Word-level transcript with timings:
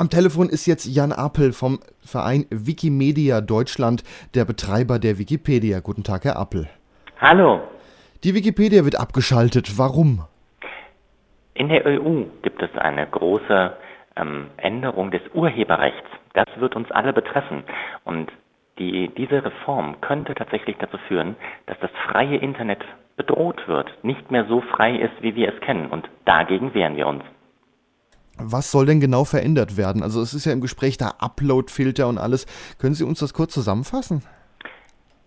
Am 0.00 0.08
Telefon 0.08 0.48
ist 0.48 0.64
jetzt 0.64 0.86
Jan 0.86 1.12
Appel 1.12 1.52
vom 1.52 1.78
Verein 2.02 2.46
Wikimedia 2.48 3.42
Deutschland, 3.42 4.02
der 4.34 4.46
Betreiber 4.46 4.98
der 4.98 5.18
Wikipedia. 5.18 5.80
Guten 5.80 6.04
Tag, 6.04 6.24
Herr 6.24 6.38
Appel. 6.38 6.70
Hallo. 7.20 7.60
Die 8.24 8.34
Wikipedia 8.34 8.86
wird 8.86 8.98
abgeschaltet. 8.98 9.76
Warum? 9.76 10.24
In 11.52 11.68
der 11.68 11.84
EU 11.84 12.22
gibt 12.40 12.62
es 12.62 12.74
eine 12.78 13.06
große 13.08 13.76
ähm, 14.16 14.46
Änderung 14.56 15.10
des 15.10 15.20
Urheberrechts. 15.34 16.08
Das 16.32 16.46
wird 16.56 16.76
uns 16.76 16.90
alle 16.92 17.12
betreffen. 17.12 17.64
Und 18.04 18.32
die, 18.78 19.10
diese 19.18 19.44
Reform 19.44 20.00
könnte 20.00 20.34
tatsächlich 20.34 20.76
dazu 20.78 20.96
führen, 21.08 21.36
dass 21.66 21.78
das 21.80 21.90
freie 22.10 22.38
Internet 22.38 22.82
bedroht 23.18 23.68
wird, 23.68 23.92
nicht 24.02 24.30
mehr 24.30 24.46
so 24.46 24.62
frei 24.62 24.96
ist, 24.96 25.20
wie 25.20 25.34
wir 25.34 25.52
es 25.52 25.60
kennen. 25.60 25.88
Und 25.88 26.08
dagegen 26.24 26.72
wehren 26.72 26.96
wir 26.96 27.06
uns. 27.06 27.22
Was 28.42 28.70
soll 28.70 28.86
denn 28.86 29.00
genau 29.00 29.24
verändert 29.24 29.76
werden? 29.76 30.02
Also 30.02 30.20
es 30.20 30.34
ist 30.34 30.44
ja 30.44 30.52
im 30.52 30.60
Gespräch 30.60 30.96
da 30.96 31.14
Upload-Filter 31.18 32.08
und 32.08 32.18
alles. 32.18 32.46
Können 32.78 32.94
Sie 32.94 33.04
uns 33.04 33.20
das 33.20 33.34
kurz 33.34 33.52
zusammenfassen? 33.52 34.22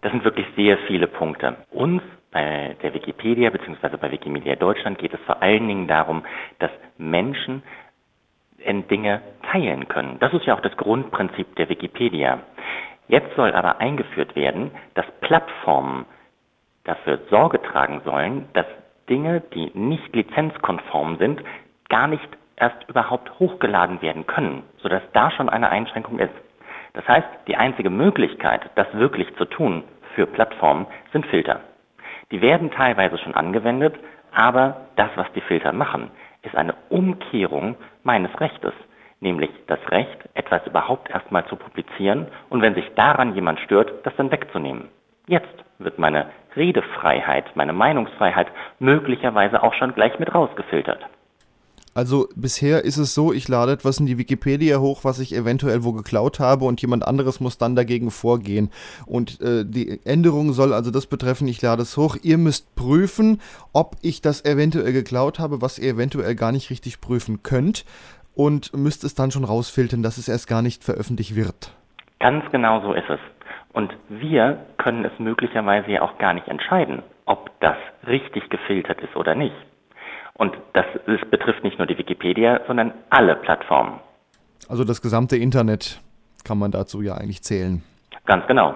Das 0.02 0.12
sind 0.12 0.24
wirklich 0.24 0.48
sehr 0.56 0.78
viele 0.88 1.08
Punkte. 1.08 1.56
Uns 1.72 2.02
bei 2.32 2.76
der 2.82 2.94
Wikipedia 2.94 3.50
bzw. 3.50 3.98
bei 3.98 4.12
Wikimedia 4.12 4.56
Deutschland 4.56 4.98
geht 4.98 5.14
es 5.14 5.20
vor 5.26 5.42
allen 5.42 5.68
Dingen 5.68 5.88
darum, 5.88 6.24
dass 6.60 6.72
Menschen 6.98 7.64
Dinge 8.90 9.22
teilen 9.52 9.88
können. 9.88 10.18
Das 10.20 10.34
ist 10.34 10.46
ja 10.46 10.56
auch 10.56 10.62
das 10.62 10.76
Grundprinzip 10.78 11.56
der 11.58 11.70
Wikipedia. 11.70 12.40
Jetzt 13.08 13.36
soll 13.36 13.52
aber 13.54 13.80
eingeführt 13.80 14.36
werden, 14.36 14.72
dass 14.96 15.06
Plattformen 15.22 16.06
dafür 16.86 17.20
Sorge 17.30 17.62
tragen 17.62 18.02
sollen, 18.06 18.46
dass 18.54 18.66
Dinge, 19.10 19.42
die 19.54 19.72
nicht 19.74 20.16
lizenzkonform 20.16 21.18
sind, 21.18 21.42
gar 21.90 22.08
nicht 22.08 22.28
erst 22.56 22.88
überhaupt 22.88 23.40
hochgeladen 23.40 24.02
werden 24.02 24.26
können, 24.28 24.64
sodass 24.78 25.02
da 25.14 25.32
schon 25.32 25.50
eine 25.50 25.70
Einschränkung 25.70 26.20
ist. 26.20 26.34
Das 26.94 27.08
heißt, 27.08 27.28
die 27.48 27.58
einzige 27.58 27.90
Möglichkeit, 27.90 28.70
das 28.76 28.88
wirklich 28.94 29.36
zu 29.38 29.46
tun 29.46 29.84
für 30.16 30.28
Plattformen, 30.28 30.86
sind 31.12 31.26
Filter. 31.28 31.62
Die 32.32 32.42
werden 32.42 32.72
teilweise 32.72 33.18
schon 33.18 33.36
angewendet, 33.36 33.96
aber 34.32 34.88
das, 34.96 35.10
was 35.16 35.32
die 35.34 35.42
Filter 35.42 35.74
machen, 35.74 36.12
ist 36.44 36.56
eine 36.56 36.76
Umkehrung 36.90 37.76
meines 38.04 38.40
Rechtes, 38.40 38.74
nämlich 39.20 39.50
das 39.68 39.80
Recht, 39.90 40.30
etwas 40.34 40.66
überhaupt 40.68 41.10
erstmal 41.10 41.46
zu 41.46 41.56
publizieren 41.56 42.28
und 42.50 42.62
wenn 42.62 42.76
sich 42.76 42.94
daran 42.96 43.34
jemand 43.34 43.60
stört, 43.62 44.06
das 44.06 44.16
dann 44.18 44.32
wegzunehmen. 44.32 44.90
Jetzt 45.28 45.64
wird 45.80 46.00
meine 46.00 46.28
Redefreiheit, 46.56 47.56
meine 47.56 47.74
Meinungsfreiheit 47.74 48.48
möglicherweise 48.80 49.64
auch 49.64 49.74
schon 49.74 49.96
gleich 49.96 50.20
mit 50.20 50.34
rausgefiltert. 50.34 51.00
Also 51.96 52.28
bisher 52.36 52.84
ist 52.84 52.98
es 52.98 53.14
so, 53.14 53.34
ich 53.34 53.48
lade 53.48 53.72
etwas 53.72 54.00
in 54.00 54.06
die 54.06 54.18
Wikipedia 54.18 54.80
hoch, 54.80 55.04
was 55.04 55.20
ich 55.20 55.36
eventuell 55.36 55.84
wo 55.84 55.94
geklaut 55.94 56.40
habe 56.40 56.66
und 56.66 56.82
jemand 56.82 57.08
anderes 57.08 57.40
muss 57.40 57.58
dann 57.58 57.76
dagegen 57.76 58.10
vorgehen. 58.10 58.72
Und 59.06 59.40
äh, 59.42 59.64
die 59.66 60.00
Änderung 60.06 60.54
soll 60.54 60.74
also 60.74 60.92
das 60.92 61.08
betreffen, 61.08 61.48
ich 61.48 61.62
lade 61.62 61.84
es 61.84 61.96
hoch. 61.96 62.18
Ihr 62.24 62.38
müsst 62.38 62.76
prüfen, 62.76 63.40
ob 63.74 63.96
ich 64.02 64.22
das 64.22 64.44
eventuell 64.44 64.92
geklaut 64.92 65.40
habe, 65.40 65.62
was 65.62 65.78
ihr 65.78 65.92
eventuell 65.92 66.36
gar 66.36 66.52
nicht 66.52 66.70
richtig 66.70 67.00
prüfen 67.00 67.44
könnt 67.44 67.86
und 68.36 68.76
müsst 68.76 69.04
es 69.04 69.14
dann 69.14 69.32
schon 69.32 69.44
rausfiltern, 69.44 70.02
dass 70.02 70.18
es 70.18 70.28
erst 70.28 70.48
gar 70.48 70.62
nicht 70.62 70.84
veröffentlicht 70.84 71.36
wird. 71.36 71.76
Ganz 72.20 72.44
genau 72.52 72.82
so 72.82 72.94
ist 72.94 73.10
es. 73.10 73.20
Und 73.74 73.92
wir 74.08 74.66
können 74.78 75.04
es 75.06 75.12
möglicherweise 75.20 75.92
ja 75.92 76.02
auch 76.02 76.18
gar 76.18 76.34
nicht 76.34 76.48
entscheiden, 76.48 77.04
ob 77.26 77.52
das 77.60 77.78
richtig 78.08 78.50
gefiltert 78.50 79.02
ist 79.02 79.16
oder 79.16 79.36
nicht. 79.36 79.56
Und 80.36 80.56
das, 80.74 80.86
das 81.06 81.30
betrifft 81.30 81.64
nicht 81.64 81.78
nur 81.78 81.88
die 81.88 81.98
Wikipedia, 81.98 82.62
sondern 82.68 82.94
alle 83.10 83.36
Plattformen. 83.36 84.00
Also 84.68 84.84
das 84.84 85.02
gesamte 85.02 85.38
Internet 85.38 86.02
kann 86.44 86.58
man 86.58 86.72
dazu 86.72 87.02
ja 87.02 87.16
eigentlich 87.16 87.44
zählen. 87.44 87.84
Ganz 88.26 88.46
genau. 88.48 88.76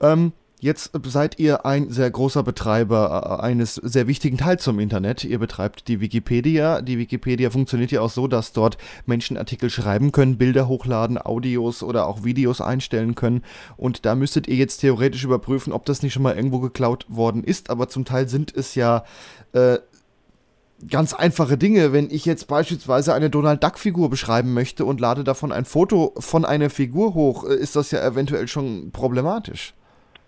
Ähm, 0.00 0.32
Jetzt 0.58 0.92
seid 1.04 1.38
ihr 1.38 1.66
ein 1.66 1.90
sehr 1.90 2.10
großer 2.10 2.42
Betreiber 2.42 3.38
äh, 3.40 3.44
eines 3.44 3.74
sehr 3.74 4.06
wichtigen 4.06 4.38
Teils 4.38 4.62
zum 4.62 4.80
Internet. 4.80 5.22
Ihr 5.22 5.38
betreibt 5.38 5.86
die 5.86 6.00
Wikipedia. 6.00 6.80
Die 6.80 6.98
Wikipedia 6.98 7.50
funktioniert 7.50 7.90
ja 7.90 8.00
auch 8.00 8.10
so, 8.10 8.26
dass 8.26 8.54
dort 8.54 8.78
Menschen 9.04 9.36
Artikel 9.36 9.68
schreiben 9.68 10.12
können, 10.12 10.38
Bilder 10.38 10.66
hochladen, 10.66 11.18
Audios 11.18 11.82
oder 11.82 12.06
auch 12.06 12.24
Videos 12.24 12.62
einstellen 12.62 13.14
können. 13.14 13.42
Und 13.76 14.06
da 14.06 14.14
müsstet 14.14 14.48
ihr 14.48 14.56
jetzt 14.56 14.78
theoretisch 14.78 15.24
überprüfen, 15.24 15.74
ob 15.74 15.84
das 15.84 16.02
nicht 16.02 16.14
schon 16.14 16.22
mal 16.22 16.34
irgendwo 16.34 16.60
geklaut 16.60 17.04
worden 17.08 17.44
ist. 17.44 17.68
Aber 17.68 17.88
zum 17.88 18.06
Teil 18.06 18.26
sind 18.26 18.56
es 18.56 18.74
ja 18.74 19.04
äh, 19.52 19.76
ganz 20.90 21.14
einfache 21.14 21.56
Dinge. 21.56 21.92
Wenn 21.92 22.06
ich 22.10 22.26
jetzt 22.26 22.46
beispielsweise 22.46 23.14
eine 23.14 23.30
Donald 23.30 23.62
Duck-Figur 23.62 24.10
beschreiben 24.10 24.54
möchte 24.54 24.84
und 24.84 25.00
lade 25.00 25.24
davon 25.24 25.52
ein 25.52 25.64
Foto 25.64 26.12
von 26.18 26.44
einer 26.44 26.70
Figur 26.70 27.14
hoch, 27.14 27.44
äh, 27.44 27.54
ist 27.54 27.76
das 27.76 27.90
ja 27.90 28.06
eventuell 28.06 28.48
schon 28.48 28.90
problematisch. 28.92 29.74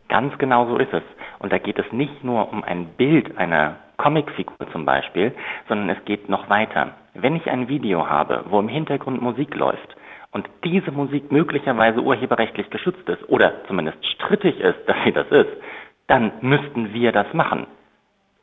Ganz 0.08 0.37
genau 0.38 0.66
so 0.66 0.78
ist 0.78 0.92
es. 0.92 1.03
Und 1.38 1.53
da 1.53 1.58
geht 1.58 1.78
es 1.78 1.91
nicht 1.92 2.25
nur 2.25 2.50
um 2.50 2.64
ein 2.64 2.87
Bild 2.97 3.37
einer 3.37 3.76
Comicfigur 3.98 4.70
zum 4.72 4.84
Beispiel, 4.84 5.34
sondern 5.69 5.91
es 5.91 6.04
geht 6.04 6.28
noch 6.28 6.48
weiter. 6.48 6.94
Wenn 7.14 7.37
ich 7.37 7.47
ein 7.50 7.69
Video 7.69 8.08
habe, 8.08 8.44
wo 8.48 8.58
im 8.58 8.69
Hintergrund 8.69 9.20
Musik 9.20 9.54
läuft 9.54 9.97
und 10.31 10.48
diese 10.64 10.92
Musik 10.92 11.31
möglicherweise 11.31 12.00
urheberrechtlich 12.00 12.70
geschützt 12.70 13.08
ist 13.08 13.28
oder 13.28 13.53
zumindest 13.66 13.98
strittig 14.06 14.58
ist, 14.60 14.78
dass 14.87 14.97
sie 15.04 15.12
das 15.12 15.28
ist, 15.28 15.50
dann 16.06 16.32
müssten 16.41 16.94
wir 16.94 17.12
das 17.12 17.32
machen. 17.34 17.66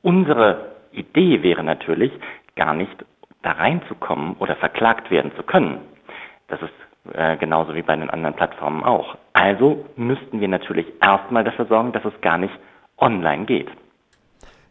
Unsere 0.01 0.74
Idee 0.95 1.43
wäre 1.43 1.63
natürlich, 1.63 2.11
gar 2.55 2.73
nicht 2.73 3.05
da 3.41 3.51
reinzukommen 3.51 4.35
oder 4.39 4.55
verklagt 4.55 5.11
werden 5.11 5.31
zu 5.35 5.43
können. 5.43 5.79
Das 6.47 6.59
ist 6.61 7.13
äh, 7.13 7.37
genauso 7.37 7.75
wie 7.75 7.81
bei 7.81 7.95
den 7.95 8.09
anderen 8.09 8.35
Plattformen 8.35 8.83
auch. 8.83 9.17
Also 9.33 9.85
müssten 9.95 10.39
wir 10.41 10.47
natürlich 10.47 10.87
erstmal 11.01 11.43
dafür 11.43 11.65
sorgen, 11.65 11.91
dass 11.91 12.05
es 12.05 12.19
gar 12.21 12.37
nicht 12.37 12.53
online 12.97 13.45
geht. 13.45 13.69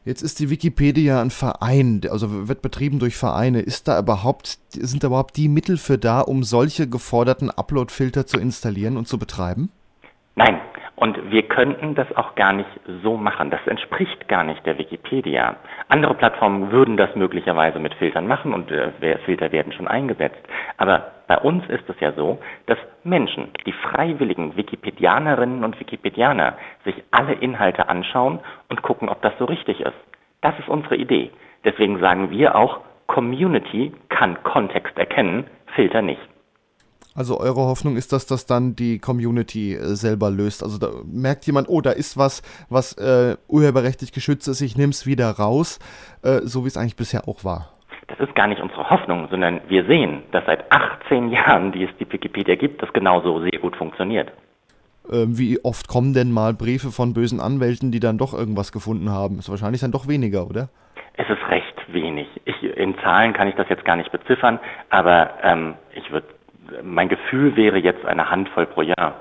Jetzt 0.05 0.21
ist 0.21 0.39
die 0.39 0.51
Wikipedia 0.51 1.23
ein 1.23 1.31
Verein, 1.31 2.03
also 2.11 2.47
wird 2.47 2.61
betrieben 2.61 2.99
durch 2.99 3.17
Vereine. 3.17 3.61
Ist 3.61 3.89
da 3.89 3.99
überhaupt, 3.99 4.59
sind 4.69 5.03
da 5.03 5.07
überhaupt 5.07 5.37
die 5.37 5.49
Mittel 5.49 5.79
für 5.79 5.97
da, 5.97 6.21
um 6.21 6.43
solche 6.43 6.89
geforderten 6.89 7.51
Upload-Filter 7.51 8.27
zu 8.27 8.39
installieren 8.39 8.99
und 8.99 9.09
zu 9.09 9.19
betreiben? 9.19 9.71
Nein, 10.35 10.61
und 10.97 11.31
wir 11.31 11.43
könnten 11.43 11.95
das 11.95 12.07
auch 12.17 12.35
gar 12.35 12.53
nicht 12.53 12.69
so 13.03 13.17
machen. 13.17 13.51
Das 13.51 13.67
entspricht 13.67 14.29
gar 14.29 14.45
nicht 14.45 14.65
der 14.65 14.79
Wikipedia. 14.79 15.57
Andere 15.89 16.15
Plattformen 16.15 16.71
würden 16.71 16.97
das 16.97 17.15
möglicherweise 17.17 17.79
mit 17.79 17.95
Filtern 17.95 18.27
machen 18.27 18.55
und 18.55 18.71
äh, 18.71 19.19
Filter 19.25 19.51
werden 19.53 19.73
schon 19.73 19.89
eingesetzt. 19.89 20.41
Aber 20.77 21.13
bei 21.27 21.39
uns 21.39 21.67
ist 21.69 21.89
es 21.89 21.99
ja 22.01 22.13
so, 22.13 22.39
dass 22.67 22.79
Menschen, 23.03 23.49
die 23.67 23.73
freiwilligen 23.73 24.57
Wikipedianerinnen 24.57 25.65
und 25.65 25.79
Wikipedianer, 25.81 26.57
sich 26.85 27.03
alle 27.11 27.33
Inhalte 27.33 27.89
anschauen 27.89 28.41
und 28.69 28.83
gucken, 28.83 29.09
ob 29.09 29.21
das 29.23 29.33
so 29.39 29.47
richtig 29.47 29.81
ist. 29.81 29.97
Das 30.43 30.59
ist 30.59 30.69
unsere 30.69 30.97
Idee. 30.97 31.31
Deswegen 31.65 31.99
sagen 31.99 32.31
wir 32.31 32.55
auch, 32.55 32.81
Community 33.07 33.93
kann 34.11 34.43
Kontext 34.43 34.97
erkennen, 34.97 35.47
Filter 35.75 36.03
nicht. 36.03 36.21
Also 37.15 37.39
eure 37.39 37.61
Hoffnung 37.61 37.97
ist, 37.97 38.13
dass 38.13 38.27
das 38.27 38.45
dann 38.45 38.75
die 38.75 38.99
Community 38.99 39.75
äh, 39.75 39.95
selber 39.95 40.31
löst. 40.31 40.63
Also 40.65 40.79
da 40.79 40.89
merkt 41.05 41.47
jemand, 41.47 41.69
oh, 41.69 41.81
da 41.81 41.91
ist 41.91 42.19
was, 42.19 42.43
was 42.69 42.95
äh, 42.95 43.37
urheberrechtlich 43.47 44.13
geschützt 44.13 44.49
ist, 44.49 44.61
ich 44.61 44.77
nehme 44.77 44.91
es 44.91 45.07
wieder 45.07 45.31
raus, 45.31 45.79
äh, 46.23 46.41
so 46.43 46.65
wie 46.65 46.69
es 46.69 46.77
eigentlich 46.77 46.97
bisher 46.97 47.29
auch 47.29 47.45
war. 47.45 47.71
Das 48.09 48.19
ist 48.19 48.35
gar 48.35 48.49
nicht 48.49 48.61
unsere 48.61 48.91
Hoffnung, 48.91 49.29
sondern 49.31 49.61
wir 49.69 49.87
sehen, 49.87 50.23
dass 50.33 50.45
seit 50.45 50.71
18 50.71 51.31
Jahren, 51.31 51.73
die 51.73 51.85
es 51.85 51.91
die 51.99 52.13
Wikipedia 52.13 52.57
gibt, 52.57 52.83
das 52.83 52.93
genauso 52.93 53.41
sehr 53.41 53.59
gut 53.61 53.77
funktioniert. 53.77 54.33
Ähm, 55.11 55.39
wie 55.39 55.63
oft 55.65 55.87
kommen 55.87 56.15
denn 56.15 56.33
mal 56.33 56.53
Briefe 56.53 56.91
von 56.91 57.15
bösen 57.15 57.41
Anwälten, 57.41 57.93
die 57.93 58.01
dann 58.01 58.19
doch 58.19 58.35
irgendwas 58.35 58.73
gefunden 58.73 59.11
haben? 59.11 59.39
Ist 59.39 59.51
wahrscheinlich 59.51 59.81
dann 59.81 59.93
doch 59.93 60.09
weniger, 60.09 60.49
oder? 60.49 60.69
Es 61.17 61.29
ist 61.29 61.49
recht 61.49 61.93
wenig. 61.93 62.27
Ich, 62.45 62.63
in 62.63 62.97
Zahlen 62.99 63.33
kann 63.35 63.47
ich 63.47 63.55
das 63.55 63.69
jetzt 63.69 63.85
gar 63.85 63.97
nicht 63.97 64.11
beziffern, 64.11 64.59
aber 64.91 65.31
ähm, 65.43 65.75
ich 65.95 66.11
würde 66.11 66.27
mein 66.83 67.09
Gefühl 67.09 67.57
wäre 67.57 67.79
jetzt 67.79 68.05
eine 68.05 68.31
Handvoll 68.31 68.67
pro 68.67 68.83
Jahr. 68.83 69.21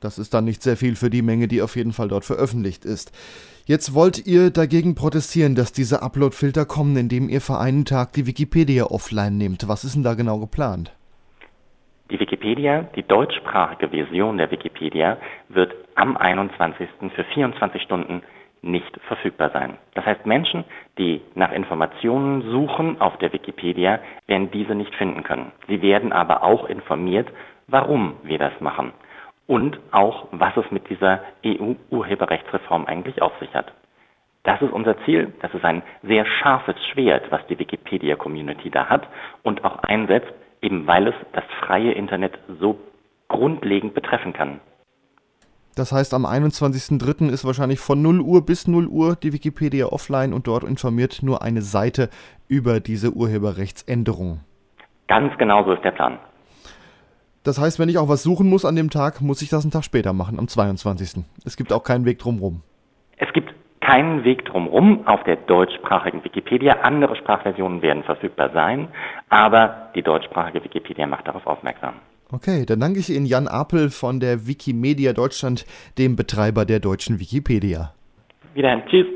Das 0.00 0.18
ist 0.18 0.34
dann 0.34 0.44
nicht 0.44 0.62
sehr 0.62 0.76
viel 0.76 0.94
für 0.94 1.10
die 1.10 1.22
Menge, 1.22 1.48
die 1.48 1.62
auf 1.62 1.74
jeden 1.74 1.92
Fall 1.92 2.08
dort 2.08 2.24
veröffentlicht 2.24 2.84
ist. 2.84 3.12
Jetzt 3.64 3.94
wollt 3.94 4.26
ihr 4.26 4.50
dagegen 4.50 4.94
protestieren, 4.94 5.54
dass 5.54 5.72
diese 5.72 6.02
Upload-Filter 6.02 6.66
kommen, 6.66 6.96
indem 6.96 7.28
ihr 7.28 7.40
für 7.40 7.58
einen 7.58 7.84
Tag 7.84 8.12
die 8.12 8.26
Wikipedia 8.26 8.84
offline 8.84 9.36
nehmt. 9.38 9.68
Was 9.68 9.84
ist 9.84 9.96
denn 9.96 10.02
da 10.02 10.14
genau 10.14 10.38
geplant? 10.38 10.94
Die 12.10 12.20
Wikipedia, 12.20 12.82
die 12.94 13.02
deutschsprachige 13.02 13.88
Version 13.88 14.38
der 14.38 14.50
Wikipedia, 14.50 15.18
wird 15.48 15.74
am 15.96 16.16
21. 16.16 16.88
für 17.14 17.24
24 17.34 17.82
Stunden 17.82 18.22
nicht 18.62 18.98
verfügbar 19.06 19.50
sein. 19.50 19.78
Das 19.94 20.04
heißt, 20.04 20.26
Menschen, 20.26 20.64
die 20.98 21.20
nach 21.34 21.52
Informationen 21.52 22.42
suchen 22.50 23.00
auf 23.00 23.16
der 23.18 23.32
Wikipedia, 23.32 24.00
werden 24.26 24.50
diese 24.50 24.74
nicht 24.74 24.94
finden 24.94 25.22
können. 25.22 25.52
Sie 25.68 25.82
werden 25.82 26.12
aber 26.12 26.42
auch 26.42 26.68
informiert, 26.68 27.28
warum 27.68 28.16
wir 28.22 28.38
das 28.38 28.60
machen 28.60 28.92
und 29.46 29.78
auch, 29.92 30.26
was 30.32 30.56
es 30.56 30.70
mit 30.70 30.88
dieser 30.90 31.20
EU-Urheberrechtsreform 31.44 32.86
eigentlich 32.86 33.22
auf 33.22 33.32
sich 33.38 33.52
hat. 33.54 33.72
Das 34.42 34.62
ist 34.62 34.72
unser 34.72 34.96
Ziel. 35.04 35.32
Das 35.42 35.52
ist 35.54 35.64
ein 35.64 35.82
sehr 36.02 36.24
scharfes 36.24 36.76
Schwert, 36.92 37.30
was 37.30 37.44
die 37.48 37.58
Wikipedia-Community 37.58 38.70
da 38.70 38.86
hat 38.88 39.08
und 39.42 39.64
auch 39.64 39.78
einsetzt. 39.82 40.32
eben 40.62 40.86
weil 40.86 41.08
es 41.08 41.14
das 41.32 41.44
freie 41.60 41.92
Internet 41.92 42.38
so 42.60 42.78
grundlegend 43.28 43.92
betreffen 43.94 44.32
kann. 44.32 44.60
Das 45.76 45.92
heißt, 45.92 46.14
am 46.14 46.24
21.03. 46.24 47.28
ist 47.28 47.44
wahrscheinlich 47.44 47.80
von 47.80 48.00
0 48.00 48.20
Uhr 48.22 48.46
bis 48.46 48.66
0 48.66 48.86
Uhr 48.86 49.14
die 49.14 49.34
Wikipedia 49.34 49.86
offline 49.86 50.32
und 50.32 50.46
dort 50.46 50.64
informiert 50.64 51.22
nur 51.22 51.42
eine 51.42 51.60
Seite 51.60 52.08
über 52.48 52.80
diese 52.80 53.12
Urheberrechtsänderung. 53.12 54.40
Ganz 55.06 55.36
genau 55.36 55.64
so 55.64 55.74
ist 55.74 55.84
der 55.84 55.90
Plan. 55.90 56.18
Das 57.44 57.60
heißt, 57.60 57.78
wenn 57.78 57.90
ich 57.90 57.98
auch 57.98 58.08
was 58.08 58.22
suchen 58.22 58.48
muss 58.48 58.64
an 58.64 58.74
dem 58.74 58.88
Tag, 58.88 59.20
muss 59.20 59.42
ich 59.42 59.50
das 59.50 59.64
einen 59.64 59.70
Tag 59.70 59.84
später 59.84 60.14
machen, 60.14 60.38
am 60.38 60.48
22. 60.48 61.22
Es 61.44 61.58
gibt 61.58 61.70
auch 61.74 61.84
keinen 61.84 62.06
Weg 62.06 62.20
drumherum. 62.20 62.62
Es 63.18 63.30
gibt 63.34 63.52
keinen 63.82 64.24
Weg 64.24 64.46
drumherum 64.46 65.06
auf 65.06 65.24
der 65.24 65.36
deutschsprachigen 65.36 66.24
Wikipedia. 66.24 66.78
Andere 66.82 67.16
Sprachversionen 67.16 67.82
werden 67.82 68.02
verfügbar 68.02 68.50
sein, 68.54 68.88
aber 69.28 69.90
die 69.94 70.02
deutschsprachige 70.02 70.64
Wikipedia 70.64 71.06
macht 71.06 71.28
darauf 71.28 71.46
aufmerksam. 71.46 71.96
Okay, 72.32 72.66
dann 72.66 72.80
danke 72.80 72.98
ich 72.98 73.10
Ihnen 73.10 73.26
Jan 73.26 73.46
Apel 73.46 73.90
von 73.90 74.18
der 74.18 74.46
Wikimedia 74.46 75.12
Deutschland, 75.12 75.64
dem 75.96 76.16
Betreiber 76.16 76.64
der 76.64 76.80
deutschen 76.80 77.20
Wikipedia. 77.20 77.92
Wiederhin. 78.54 78.82
Tschüss. 78.88 79.15